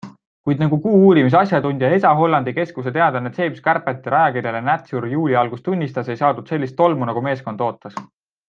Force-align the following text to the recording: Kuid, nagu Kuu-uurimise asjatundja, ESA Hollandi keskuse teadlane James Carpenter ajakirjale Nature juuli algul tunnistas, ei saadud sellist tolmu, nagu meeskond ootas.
Kuid, 0.49 0.61
nagu 0.61 0.77
Kuu-uurimise 0.85 1.37
asjatundja, 1.39 1.91
ESA 1.97 2.13
Hollandi 2.21 2.53
keskuse 2.55 2.93
teadlane 2.95 3.33
James 3.37 3.61
Carpenter 3.67 4.17
ajakirjale 4.23 4.63
Nature 4.71 5.13
juuli 5.15 5.39
algul 5.45 5.63
tunnistas, 5.69 6.11
ei 6.15 6.21
saadud 6.23 6.53
sellist 6.55 6.79
tolmu, 6.83 7.11
nagu 7.13 7.29
meeskond 7.29 7.67
ootas. 7.69 8.03